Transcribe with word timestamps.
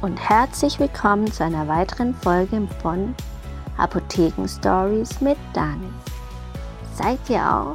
Und 0.00 0.16
herzlich 0.16 0.78
willkommen 0.78 1.26
zu 1.32 1.42
einer 1.42 1.66
weiteren 1.66 2.14
Folge 2.14 2.68
von 2.80 3.16
Apotheken 3.78 4.46
Stories 4.46 5.20
mit 5.20 5.36
Dani. 5.52 5.90
Seid 6.94 7.18
ihr 7.28 7.40
auch 7.40 7.74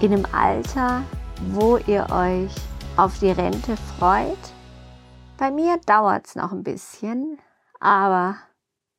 in 0.00 0.14
einem 0.14 0.24
Alter, 0.32 1.02
wo 1.50 1.76
ihr 1.76 2.06
euch 2.10 2.54
auf 2.96 3.18
die 3.18 3.32
Rente 3.32 3.76
freut? 3.98 4.38
Bei 5.36 5.50
mir 5.50 5.78
dauert 5.84 6.28
es 6.28 6.36
noch 6.36 6.52
ein 6.52 6.62
bisschen, 6.62 7.38
aber 7.80 8.36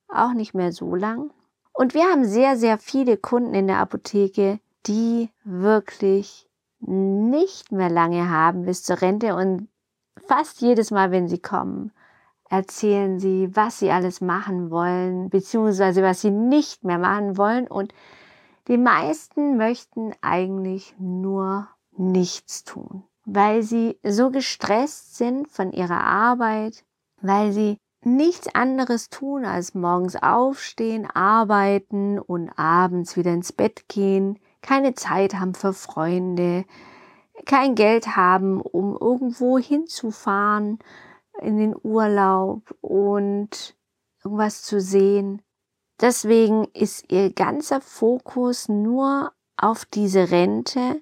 auch 0.07 0.33
nicht 0.33 0.53
mehr 0.53 0.71
so 0.71 0.93
lang. 0.93 1.31
Und 1.73 1.95
wir 1.95 2.03
haben 2.03 2.23
sehr, 2.23 2.55
sehr 2.55 2.77
viele 2.77 3.17
Kunden 3.17 3.55
in 3.55 3.65
der 3.65 3.79
Apotheke, 3.79 4.59
die 4.85 5.31
wirklich 5.43 6.47
nicht 6.81 7.71
mehr 7.71 7.89
lange 7.89 8.29
haben 8.29 8.65
bis 8.65 8.83
zur 8.83 9.01
Rente 9.01 9.33
und 9.33 9.69
fast 10.27 10.61
jedes 10.61 10.91
Mal, 10.91 11.09
wenn 11.09 11.27
sie 11.27 11.39
kommen, 11.39 11.91
erzählen 12.49 13.19
sie, 13.19 13.55
was 13.55 13.79
sie 13.79 13.91
alles 13.91 14.21
machen 14.21 14.71
wollen, 14.71 15.29
beziehungsweise 15.29 16.01
was 16.01 16.21
sie 16.21 16.31
nicht 16.31 16.83
mehr 16.83 16.97
machen 16.97 17.37
wollen. 17.37 17.67
Und 17.67 17.93
die 18.67 18.77
meisten 18.77 19.57
möchten 19.57 20.13
eigentlich 20.21 20.95
nur 20.99 21.67
nichts 21.95 22.63
tun, 22.63 23.03
weil 23.25 23.63
sie 23.63 23.97
so 24.03 24.31
gestresst 24.31 25.15
sind 25.17 25.47
von 25.47 25.71
ihrer 25.71 26.03
Arbeit, 26.03 26.83
weil 27.21 27.51
sie 27.51 27.77
nichts 28.03 28.53
anderes 28.53 29.09
tun 29.09 29.45
als 29.45 29.75
morgens 29.75 30.15
aufstehen, 30.15 31.05
arbeiten 31.05 32.17
und 32.17 32.49
abends 32.57 33.17
wieder 33.17 33.33
ins 33.33 33.51
Bett 33.51 33.89
gehen, 33.89 34.39
keine 34.61 34.93
Zeit 34.93 35.35
haben 35.35 35.53
für 35.53 35.73
Freunde, 35.73 36.65
kein 37.45 37.75
Geld 37.75 38.15
haben, 38.15 38.61
um 38.61 38.97
irgendwo 38.99 39.57
hinzufahren 39.57 40.79
in 41.41 41.57
den 41.57 41.75
Urlaub 41.81 42.75
und 42.81 43.75
irgendwas 44.23 44.63
zu 44.63 44.79
sehen. 44.79 45.41
Deswegen 46.01 46.65
ist 46.73 47.11
ihr 47.11 47.31
ganzer 47.33 47.81
Fokus 47.81 48.69
nur 48.69 49.33
auf 49.57 49.85
diese 49.85 50.31
Rente 50.31 51.01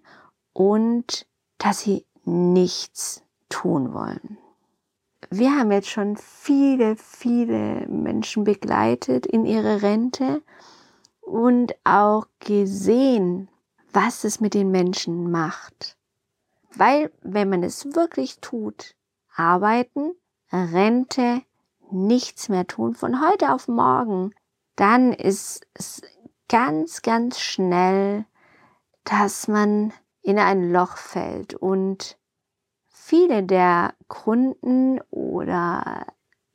und 0.54 1.28
dass 1.58 1.82
sie 1.82 2.06
nichts 2.26 3.24
tun 3.50 3.94
wollen. 3.94 4.38
Wir 5.30 5.52
haben 5.52 5.72
jetzt 5.72 5.90
schon 5.90 6.16
viele, 6.18 6.96
viele 6.96 7.88
Menschen 7.88 8.44
begleitet 8.44 9.26
in 9.26 9.46
ihre 9.46 9.82
Rente 9.82 10.42
und 11.22 11.76
auch 11.84 12.28
gesehen, 12.40 13.50
was 13.92 14.24
es 14.24 14.40
mit 14.40 14.54
den 14.54 14.72
Menschen 14.72 15.30
macht. 15.30 15.98
Weil 16.76 17.12
wenn 17.22 17.50
man 17.50 17.64
es 17.64 17.96
wirklich 17.96 18.40
tut, 18.40 18.96
arbeiten, 19.36 20.14
Rente, 20.52 21.42
nichts 21.92 22.50
mehr 22.50 22.68
tun. 22.68 22.94
Von 22.94 23.22
heute 23.22 23.54
auf 23.54 23.68
morgen, 23.68 24.34
dann 24.76 25.14
ist 25.14 25.68
es 25.74 26.02
ganz, 26.48 27.02
ganz 27.02 27.40
schnell, 27.40 28.26
dass 29.04 29.48
man 29.48 29.94
in 30.22 30.40
ein 30.40 30.72
Loch 30.72 30.98
fällt. 30.98 31.54
Und 31.54 32.18
viele 32.88 33.44
der 33.44 33.94
Kunden 34.08 35.00
oder 35.10 36.06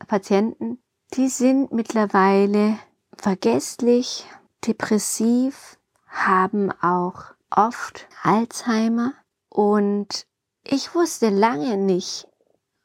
Patienten, 0.06 0.82
die 1.14 1.28
sind 1.28 1.72
mittlerweile 1.72 2.78
vergesslich, 3.16 4.26
depressiv, 4.66 5.78
haben 6.06 6.70
auch 6.82 7.34
oft 7.50 8.08
Alzheimer. 8.22 9.14
Und 9.48 10.26
ich 10.64 10.94
wusste 10.94 11.28
lange 11.30 11.76
nicht, 11.76 12.28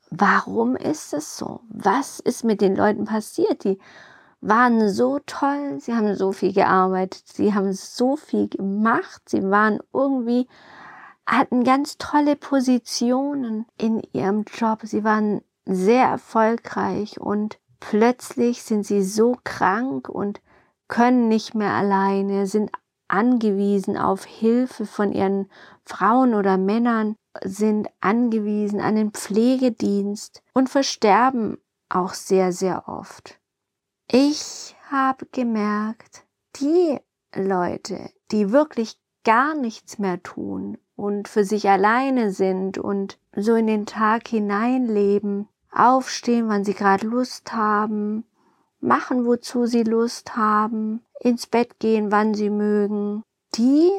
warum 0.09 0.75
ist 0.75 1.13
es 1.13 1.37
so? 1.37 1.61
Was 1.69 2.19
ist 2.19 2.43
mit 2.43 2.61
den 2.61 2.75
Leuten 2.75 3.05
passiert? 3.05 3.63
Die 3.63 3.79
waren 4.41 4.89
so 4.89 5.19
toll, 5.25 5.79
sie 5.79 5.93
haben 5.93 6.15
so 6.15 6.31
viel 6.31 6.53
gearbeitet, 6.53 7.23
sie 7.27 7.53
haben 7.53 7.73
so 7.73 8.15
viel 8.15 8.47
gemacht, 8.47 9.21
sie 9.27 9.49
waren 9.49 9.79
irgendwie, 9.93 10.47
hatten 11.25 11.63
ganz 11.63 11.97
tolle 11.97 12.35
Positionen 12.35 13.65
in 13.77 14.01
ihrem 14.13 14.43
Job, 14.43 14.81
sie 14.83 15.03
waren 15.03 15.41
sehr 15.65 16.05
erfolgreich 16.05 17.19
und 17.19 17.59
plötzlich 17.79 18.63
sind 18.63 18.85
sie 18.85 19.03
so 19.03 19.37
krank 19.43 20.07
und 20.07 20.39
können 20.87 21.27
nicht 21.27 21.53
mehr 21.53 21.73
alleine, 21.73 22.47
sind 22.47 22.71
angewiesen 23.07 23.97
auf 23.97 24.25
Hilfe 24.25 24.85
von 24.85 25.11
ihren 25.11 25.49
Frauen 25.85 26.33
oder 26.33 26.57
Männern, 26.57 27.15
sind 27.43 27.87
angewiesen 28.01 28.81
an 28.81 28.95
den 28.95 29.11
Pflegedienst 29.11 30.43
und 30.53 30.69
versterben 30.69 31.57
auch 31.89 32.13
sehr, 32.13 32.51
sehr 32.51 32.87
oft. 32.87 33.39
Ich 34.09 34.75
habe 34.89 35.25
gemerkt, 35.31 36.25
die 36.57 36.99
Leute, 37.35 38.09
die 38.31 38.51
wirklich 38.51 38.99
gar 39.23 39.55
nichts 39.55 39.99
mehr 39.99 40.21
tun 40.23 40.77
und 40.95 41.27
für 41.27 41.43
sich 41.43 41.69
alleine 41.69 42.31
sind 42.31 42.77
und 42.77 43.19
so 43.35 43.55
in 43.55 43.67
den 43.67 43.85
Tag 43.85 44.27
hineinleben, 44.27 45.47
aufstehen, 45.71 46.47
wann 46.47 46.63
sie 46.63 46.73
gerade 46.73 47.05
Lust 47.05 47.53
haben, 47.53 48.23
machen, 48.79 49.25
wozu 49.25 49.65
sie 49.65 49.83
Lust 49.83 50.35
haben, 50.35 51.03
ins 51.19 51.47
Bett 51.47 51.79
gehen, 51.79 52.11
wann 52.11 52.33
sie 52.33 52.49
mögen, 52.49 53.23
die 53.55 53.91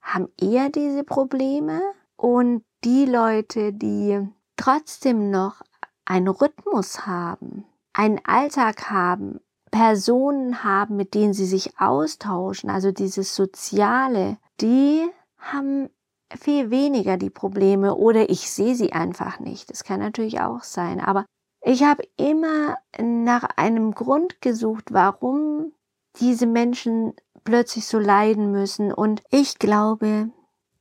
haben 0.00 0.28
eher 0.40 0.68
diese 0.68 1.04
Probleme 1.04 1.80
und 2.16 2.64
die 2.86 3.04
Leute, 3.04 3.72
die 3.72 4.26
trotzdem 4.56 5.30
noch 5.30 5.60
einen 6.04 6.28
Rhythmus 6.28 7.04
haben, 7.04 7.64
einen 7.92 8.20
Alltag 8.24 8.90
haben, 8.90 9.40
Personen 9.72 10.62
haben, 10.62 10.94
mit 10.94 11.14
denen 11.14 11.34
sie 11.34 11.46
sich 11.46 11.80
austauschen, 11.80 12.70
also 12.70 12.92
dieses 12.92 13.34
Soziale, 13.34 14.38
die 14.60 15.04
haben 15.38 15.90
viel 16.38 16.70
weniger 16.70 17.16
die 17.16 17.30
Probleme 17.30 17.96
oder 17.96 18.30
ich 18.30 18.48
sehe 18.50 18.76
sie 18.76 18.92
einfach 18.92 19.40
nicht. 19.40 19.68
Das 19.68 19.82
kann 19.82 19.98
natürlich 19.98 20.40
auch 20.40 20.62
sein. 20.62 21.00
Aber 21.00 21.26
ich 21.62 21.82
habe 21.82 22.04
immer 22.16 22.76
nach 23.00 23.42
einem 23.56 23.94
Grund 23.94 24.40
gesucht, 24.40 24.92
warum 24.92 25.72
diese 26.20 26.46
Menschen 26.46 27.14
plötzlich 27.42 27.86
so 27.86 27.98
leiden 27.98 28.52
müssen. 28.52 28.92
Und 28.92 29.22
ich 29.30 29.58
glaube, 29.58 30.30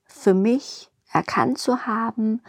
für 0.06 0.36
mich 0.36 0.92
erkannt 1.16 1.58
zu 1.58 1.86
haben, 1.86 2.42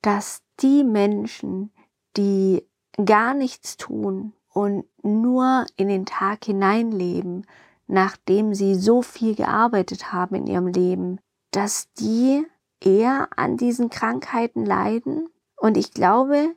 dass 0.00 0.42
die 0.60 0.84
Menschen, 0.84 1.72
die 2.16 2.64
gar 3.04 3.34
nichts 3.34 3.76
tun 3.76 4.32
und 4.52 4.84
nur 5.02 5.66
in 5.76 5.88
den 5.88 6.06
Tag 6.06 6.44
hineinleben, 6.44 7.44
nachdem 7.86 8.54
sie 8.54 8.76
so 8.76 9.02
viel 9.02 9.34
gearbeitet 9.34 10.12
haben 10.12 10.36
in 10.36 10.46
ihrem 10.46 10.68
Leben, 10.68 11.18
dass 11.50 11.92
die 11.94 12.46
eher 12.80 13.28
an 13.36 13.56
diesen 13.56 13.90
Krankheiten 13.90 14.64
leiden. 14.64 15.28
Und 15.56 15.76
ich 15.76 15.90
glaube, 15.90 16.54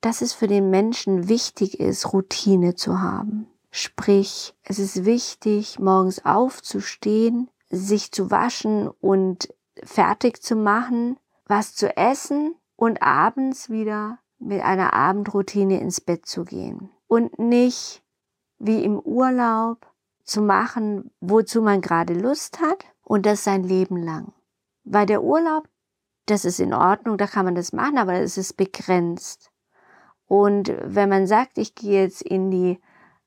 dass 0.00 0.22
es 0.22 0.32
für 0.32 0.46
den 0.46 0.70
Menschen 0.70 1.28
wichtig 1.28 1.80
ist, 1.80 2.12
Routine 2.12 2.76
zu 2.76 3.00
haben. 3.00 3.46
Sprich, 3.70 4.54
es 4.62 4.78
ist 4.78 5.04
wichtig, 5.04 5.78
morgens 5.78 6.24
aufzustehen, 6.24 7.50
sich 7.68 8.10
zu 8.10 8.30
waschen 8.30 8.88
und 8.88 9.48
fertig 9.84 10.42
zu 10.42 10.56
machen, 10.56 11.18
was 11.46 11.74
zu 11.74 11.96
essen 11.96 12.54
und 12.76 13.02
abends 13.02 13.70
wieder 13.70 14.18
mit 14.38 14.62
einer 14.62 14.92
Abendroutine 14.92 15.80
ins 15.80 16.00
Bett 16.00 16.26
zu 16.26 16.44
gehen. 16.44 16.90
Und 17.06 17.38
nicht 17.38 18.02
wie 18.58 18.84
im 18.84 18.98
Urlaub 18.98 19.86
zu 20.24 20.42
machen, 20.42 21.10
wozu 21.20 21.62
man 21.62 21.80
gerade 21.80 22.14
Lust 22.14 22.60
hat 22.60 22.84
und 23.02 23.26
das 23.26 23.44
sein 23.44 23.64
Leben 23.64 23.96
lang. 23.96 24.32
Weil 24.84 25.06
der 25.06 25.22
Urlaub, 25.22 25.68
das 26.26 26.44
ist 26.44 26.60
in 26.60 26.74
Ordnung, 26.74 27.16
da 27.16 27.26
kann 27.26 27.46
man 27.46 27.54
das 27.54 27.72
machen, 27.72 27.98
aber 27.98 28.14
es 28.14 28.36
ist 28.36 28.56
begrenzt. 28.56 29.50
Und 30.26 30.72
wenn 30.84 31.08
man 31.08 31.26
sagt, 31.26 31.56
ich 31.56 31.74
gehe 31.74 32.02
jetzt 32.02 32.22
in 32.22 32.50
die 32.50 32.78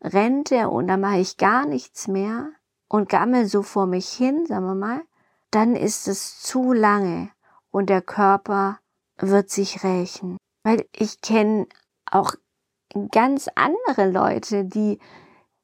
Rente 0.01 0.69
und 0.69 0.87
dann 0.87 1.01
mache 1.01 1.17
ich 1.17 1.37
gar 1.37 1.65
nichts 1.65 2.07
mehr 2.07 2.49
und 2.87 3.09
gammel 3.09 3.47
so 3.47 3.63
vor 3.63 3.87
mich 3.87 4.09
hin, 4.09 4.45
sagen 4.45 4.65
wir 4.65 4.75
mal, 4.75 5.01
dann 5.51 5.75
ist 5.75 6.07
es 6.07 6.41
zu 6.41 6.73
lange 6.73 7.29
und 7.69 7.89
der 7.89 8.01
Körper 8.01 8.79
wird 9.17 9.49
sich 9.49 9.83
rächen. 9.83 10.37
Weil 10.63 10.85
ich 10.93 11.21
kenne 11.21 11.67
auch 12.09 12.35
ganz 13.11 13.47
andere 13.55 14.09
Leute, 14.09 14.65
die 14.65 14.99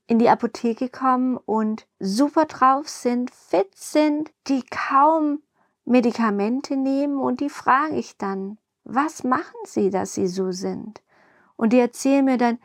in 0.07 0.19
die 0.19 0.29
Apotheke 0.29 0.89
kommen 0.89 1.37
und 1.37 1.85
super 1.99 2.45
drauf 2.45 2.87
sind, 2.87 3.31
fit 3.31 3.75
sind, 3.75 4.31
die 4.47 4.63
kaum 4.63 5.41
Medikamente 5.85 6.75
nehmen 6.75 7.19
und 7.19 7.41
die 7.41 7.49
frage 7.49 7.95
ich 7.95 8.17
dann, 8.17 8.57
was 8.83 9.23
machen 9.23 9.57
sie, 9.65 9.89
dass 9.89 10.13
sie 10.13 10.27
so 10.27 10.51
sind? 10.51 11.01
Und 11.57 11.73
die 11.73 11.79
erzählen 11.79 12.23
mir 12.23 12.37
dann, 12.37 12.59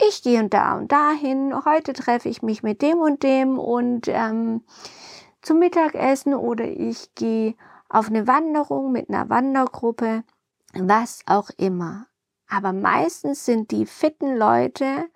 ich 0.00 0.22
gehe 0.22 0.40
und 0.40 0.54
da 0.54 0.76
und 0.76 0.92
dahin, 0.92 1.54
heute 1.64 1.92
treffe 1.92 2.28
ich 2.28 2.40
mich 2.42 2.62
mit 2.62 2.82
dem 2.82 2.98
und 2.98 3.22
dem 3.22 3.58
und 3.58 4.06
ähm, 4.08 4.62
zum 5.48 5.60
Mittagessen 5.60 6.34
oder 6.34 6.66
ich 6.66 7.14
gehe 7.14 7.54
auf 7.88 8.08
eine 8.08 8.26
Wanderung 8.26 8.92
mit 8.92 9.08
einer 9.08 9.30
Wandergruppe, 9.30 10.22
was 10.74 11.22
auch 11.24 11.48
immer. 11.56 12.06
Aber 12.48 12.74
meistens 12.74 13.46
sind 13.46 13.70
die 13.70 13.86
fitten 13.86 14.36
Leute 14.36 15.08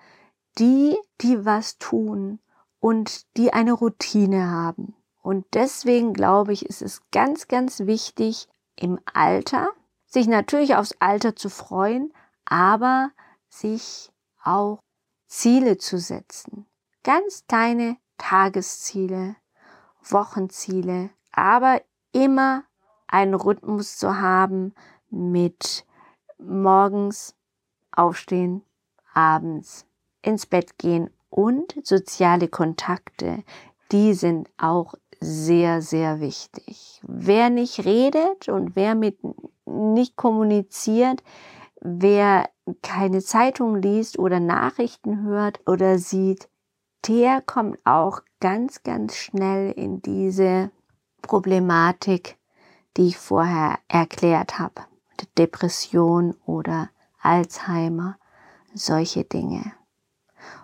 die, 0.57 0.97
die 1.21 1.45
was 1.45 1.77
tun 1.77 2.39
und 2.81 3.27
die 3.37 3.53
eine 3.53 3.75
Routine 3.75 4.51
haben. 4.51 4.95
Und 5.21 5.45
deswegen 5.53 6.15
glaube 6.15 6.55
ich, 6.55 6.65
ist 6.65 6.81
es 6.81 7.03
ganz, 7.11 7.47
ganz 7.47 7.81
wichtig 7.81 8.49
im 8.75 8.99
Alter, 9.13 9.69
sich 10.07 10.29
natürlich 10.29 10.77
aufs 10.77 10.97
Alter 10.99 11.37
zu 11.37 11.51
freuen, 11.51 12.11
aber 12.47 13.11
sich 13.51 14.11
auch 14.43 14.79
Ziele 15.27 15.77
zu 15.77 15.99
setzen. 15.99 16.65
Ganz 17.03 17.45
kleine 17.47 17.99
Tagesziele, 18.17 19.37
Wochenziele, 20.05 21.11
aber 21.33 21.81
immer 22.13 22.65
einen 23.07 23.35
Rhythmus 23.35 23.99
zu 23.99 24.21
haben 24.21 24.75
mit 25.11 25.85
morgens 26.39 27.35
aufstehen, 27.93 28.63
abends 29.13 29.87
ins 30.23 30.47
Bett 30.47 30.79
gehen 30.79 31.11
und 31.31 31.75
soziale 31.85 32.49
Kontakte, 32.49 33.43
die 33.91 34.15
sind 34.15 34.49
auch 34.57 34.95
sehr, 35.21 35.83
sehr 35.83 36.21
wichtig. 36.21 37.01
Wer 37.07 37.51
nicht 37.51 37.85
redet 37.85 38.49
und 38.49 38.75
wer 38.75 38.95
mit 38.95 39.19
nicht 39.67 40.17
kommuniziert, 40.17 41.23
wer 41.81 42.49
keine 42.83 43.21
Zeitung 43.21 43.77
liest 43.77 44.19
oder 44.19 44.41
Nachrichten 44.41 45.23
hört 45.25 45.61
oder 45.67 45.99
sieht, 45.99 46.49
der 47.07 47.41
kommt 47.43 47.79
auch 47.85 48.21
ganz, 48.41 48.83
ganz 48.83 49.17
schnell 49.17 49.73
in 49.73 50.03
diese 50.03 50.71
Problematik, 51.23 52.37
die 52.97 53.09
ich 53.09 53.19
vorher 53.19 53.79
erklärt 53.89 54.59
habe. 54.59 54.83
Depression 55.39 56.35
oder 56.47 56.91
Alzheimer, 57.21 58.19
solche 58.75 59.25
Dinge. 59.25 59.73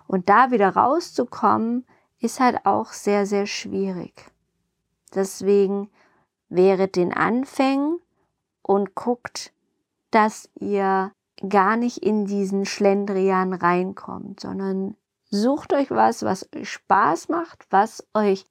Und 0.07 0.29
da 0.29 0.51
wieder 0.51 0.75
rauszukommen, 0.75 1.85
ist 2.19 2.39
halt 2.39 2.65
auch 2.65 2.91
sehr, 2.91 3.25
sehr 3.25 3.45
schwierig. 3.45 4.29
Deswegen 5.15 5.89
wäret 6.49 6.95
den 6.95 7.13
Anfängen 7.13 7.99
und 8.61 8.95
guckt, 8.95 9.53
dass 10.11 10.49
ihr 10.55 11.11
gar 11.47 11.77
nicht 11.77 11.99
in 11.99 12.25
diesen 12.25 12.65
Schlendrian 12.65 13.53
reinkommt, 13.53 14.41
sondern 14.41 14.97
sucht 15.29 15.73
euch 15.73 15.91
was, 15.91 16.23
was 16.23 16.47
euch 16.55 16.69
Spaß 16.69 17.29
macht, 17.29 17.65
was 17.69 18.05
euch 18.13 18.45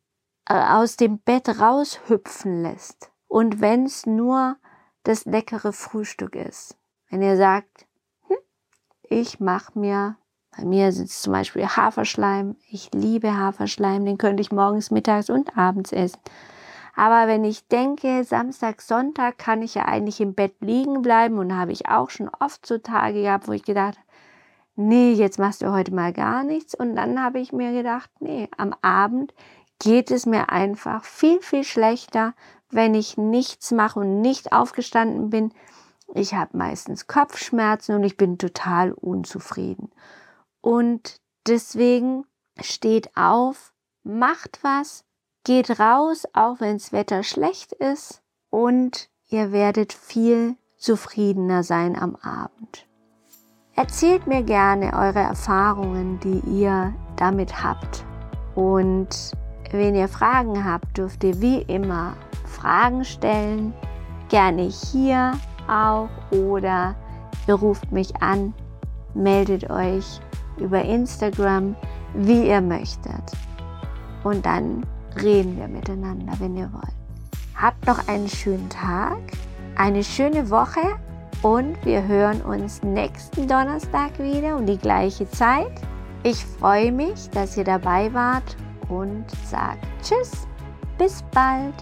äh, 0.48 0.54
aus 0.54 0.96
dem 0.96 1.18
Bett 1.18 1.60
raushüpfen 1.60 2.62
lässt. 2.62 3.10
Und 3.26 3.60
wenn 3.60 3.84
es 3.84 4.06
nur 4.06 4.56
das 5.02 5.24
leckere 5.24 5.72
Frühstück 5.72 6.34
ist. 6.34 6.76
Wenn 7.10 7.22
ihr 7.22 7.36
sagt, 7.36 7.86
hm, 8.26 8.36
ich 9.08 9.40
mache 9.40 9.78
mir, 9.78 10.16
bei 10.56 10.64
mir 10.64 10.92
sitzt 10.92 11.22
zum 11.22 11.32
Beispiel 11.32 11.66
Haferschleim, 11.66 12.56
ich 12.68 12.90
liebe 12.92 13.34
Haferschleim, 13.34 14.04
den 14.04 14.18
könnte 14.18 14.40
ich 14.42 14.52
morgens, 14.52 14.90
mittags 14.90 15.30
und 15.30 15.56
abends 15.56 15.92
essen. 15.92 16.20
Aber 16.94 17.28
wenn 17.28 17.44
ich 17.44 17.68
denke, 17.68 18.24
Samstag, 18.24 18.82
Sonntag 18.82 19.38
kann 19.38 19.62
ich 19.62 19.76
ja 19.76 19.84
eigentlich 19.84 20.20
im 20.20 20.34
Bett 20.34 20.56
liegen 20.60 21.00
bleiben 21.00 21.38
und 21.38 21.56
habe 21.56 21.72
ich 21.72 21.88
auch 21.88 22.10
schon 22.10 22.28
oft 22.40 22.66
so 22.66 22.78
Tage 22.78 23.22
gehabt, 23.22 23.46
wo 23.46 23.52
ich 23.52 23.62
gedacht, 23.62 23.96
nee, 24.78 25.12
jetzt 25.12 25.38
machst 25.38 25.62
du 25.62 25.72
heute 25.72 25.94
mal 25.94 26.12
gar 26.12 26.44
nichts. 26.44 26.74
Und 26.74 26.96
dann 26.96 27.22
habe 27.22 27.40
ich 27.40 27.52
mir 27.52 27.72
gedacht, 27.72 28.10
nee, 28.20 28.48
am 28.56 28.74
Abend 28.82 29.34
geht 29.78 30.10
es 30.10 30.26
mir 30.26 30.50
einfach 30.50 31.04
viel, 31.04 31.40
viel 31.40 31.64
schlechter, 31.64 32.34
wenn 32.70 32.94
ich 32.94 33.16
nichts 33.16 33.70
mache 33.70 34.00
und 34.00 34.20
nicht 34.20 34.52
aufgestanden 34.52 35.30
bin. 35.30 35.52
Ich 36.14 36.34
habe 36.34 36.56
meistens 36.56 37.06
Kopfschmerzen 37.06 37.94
und 37.94 38.04
ich 38.04 38.16
bin 38.16 38.38
total 38.38 38.92
unzufrieden. 38.92 39.90
Und 40.60 41.20
deswegen 41.46 42.24
steht 42.60 43.16
auf, 43.16 43.72
macht 44.02 44.58
was, 44.62 45.04
Geht 45.44 45.80
raus, 45.80 46.24
auch 46.32 46.60
wenn 46.60 46.76
das 46.76 46.92
Wetter 46.92 47.22
schlecht 47.22 47.72
ist 47.72 48.22
und 48.50 49.08
ihr 49.28 49.52
werdet 49.52 49.92
viel 49.92 50.56
zufriedener 50.76 51.62
sein 51.62 51.96
am 51.96 52.16
Abend. 52.16 52.87
Erzählt 53.78 54.26
mir 54.26 54.42
gerne 54.42 54.92
eure 54.92 55.20
Erfahrungen, 55.20 56.18
die 56.18 56.40
ihr 56.50 56.92
damit 57.14 57.62
habt. 57.62 58.04
Und 58.56 59.30
wenn 59.70 59.94
ihr 59.94 60.08
Fragen 60.08 60.64
habt, 60.64 60.98
dürft 60.98 61.22
ihr 61.22 61.40
wie 61.40 61.62
immer 61.62 62.14
Fragen 62.44 63.04
stellen. 63.04 63.72
Gerne 64.30 64.62
hier 64.62 65.38
auch 65.68 66.08
oder 66.32 66.96
ihr 67.46 67.54
ruft 67.54 67.92
mich 67.92 68.20
an, 68.20 68.52
meldet 69.14 69.70
euch 69.70 70.20
über 70.56 70.82
Instagram, 70.82 71.76
wie 72.14 72.48
ihr 72.48 72.60
möchtet. 72.60 73.30
Und 74.24 74.44
dann 74.44 74.84
reden 75.22 75.56
wir 75.56 75.68
miteinander, 75.68 76.32
wenn 76.40 76.56
ihr 76.56 76.68
wollt. 76.72 76.96
Habt 77.54 77.86
noch 77.86 78.08
einen 78.08 78.28
schönen 78.28 78.68
Tag, 78.70 79.18
eine 79.76 80.02
schöne 80.02 80.50
Woche 80.50 80.98
und 81.42 81.76
wir 81.84 82.06
hören 82.06 82.40
uns 82.42 82.82
nächsten 82.82 83.46
Donnerstag 83.46 84.18
wieder 84.18 84.56
um 84.56 84.66
die 84.66 84.78
gleiche 84.78 85.28
Zeit. 85.30 85.72
Ich 86.22 86.44
freue 86.44 86.90
mich, 86.90 87.30
dass 87.30 87.56
ihr 87.56 87.64
dabei 87.64 88.12
wart 88.12 88.56
und 88.88 89.24
sage 89.44 89.78
Tschüss, 90.02 90.46
bis 90.98 91.22
bald. 91.32 91.74